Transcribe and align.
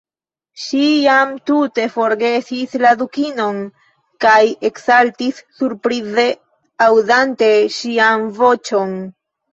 Ŝi 0.61 0.85
jam 1.01 1.33
tute 1.49 1.83
forgesis 1.97 2.73
la 2.85 2.93
Dukinon, 3.03 3.59
kaj 4.25 4.39
eksaltis 4.71 5.45
surprize, 5.61 6.27
aŭdante 6.89 7.51
ŝian 7.77 8.29
voĉon. 8.41 8.99